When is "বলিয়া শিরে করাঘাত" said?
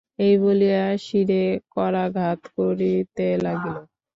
0.43-2.39